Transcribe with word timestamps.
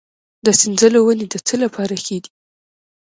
د 0.45 0.47
سنځلو 0.59 0.99
ونې 1.03 1.27
د 1.33 1.35
څه 1.47 1.55
لپاره 1.63 1.95
ښې 2.03 2.17
دي؟ 2.23 2.29